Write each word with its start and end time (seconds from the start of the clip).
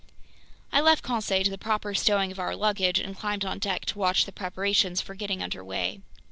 I 0.71 0.81
left 0.81 1.03
Conseil 1.03 1.43
to 1.43 1.51
the 1.51 1.59
proper 1.59 1.93
stowing 1.93 2.31
of 2.31 2.39
our 2.39 2.55
luggage 2.55 2.97
and 2.99 3.15
climbed 3.15 3.45
on 3.45 3.59
deck 3.59 3.85
to 3.85 3.99
watch 3.99 4.25
the 4.25 4.31
preparations 4.31 4.99
for 4.99 5.13
getting 5.13 5.43
under 5.43 5.63
way. 5.63 6.01